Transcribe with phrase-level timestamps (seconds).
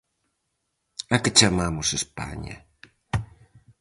[1.15, 2.55] A que chamamos España?